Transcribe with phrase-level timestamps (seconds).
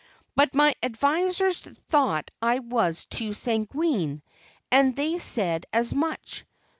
[0.35, 4.23] But my advisers thought I was too sanguine,
[4.71, 6.43] and they said as much.